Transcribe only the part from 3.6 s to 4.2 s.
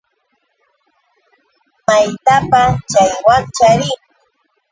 rin?